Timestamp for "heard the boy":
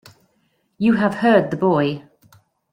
1.13-2.01